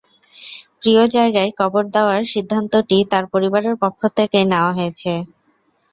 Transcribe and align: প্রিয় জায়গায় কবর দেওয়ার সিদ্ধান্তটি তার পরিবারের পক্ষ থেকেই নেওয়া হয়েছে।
প্রিয় 0.79 1.03
জায়গায় 1.15 1.51
কবর 1.59 1.83
দেওয়ার 1.95 2.21
সিদ্ধান্তটি 2.33 2.97
তার 3.11 3.23
পরিবারের 3.33 3.75
পক্ষ 3.83 4.01
থেকেই 4.17 4.45
নেওয়া 4.51 4.71
হয়েছে। 4.77 5.11